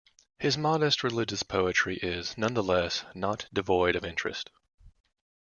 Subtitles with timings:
[0.39, 4.49] His modest religious poetry is, nonetheless, not devoid of interest.